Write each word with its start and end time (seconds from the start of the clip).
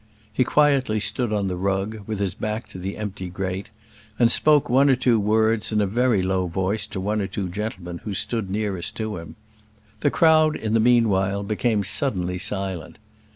He 0.33 0.43
quietly 0.43 0.99
stood 0.99 1.31
on 1.31 1.47
the 1.47 1.55
rug, 1.55 1.99
with 2.07 2.17
his 2.17 2.33
back 2.33 2.67
to 2.69 2.79
the 2.79 2.97
empty 2.97 3.29
grate, 3.29 3.69
and 4.17 4.31
spoke 4.31 4.67
one 4.67 4.89
or 4.89 4.95
two 4.95 5.19
words 5.19 5.71
in 5.71 5.79
a 5.79 5.85
very 5.85 6.23
low 6.23 6.47
voice 6.47 6.87
to 6.87 6.99
one 6.99 7.21
or 7.21 7.27
two 7.27 7.47
gentlemen 7.49 7.99
who 7.99 8.15
stood 8.15 8.49
nearest 8.49 8.95
to 8.97 9.17
him. 9.17 9.35
The 9.99 10.09
crowd, 10.09 10.55
in 10.55 10.73
the 10.73 10.79
meanwhile, 10.79 11.43
became 11.43 11.83
suddenly 11.83 12.39
silent. 12.39 12.97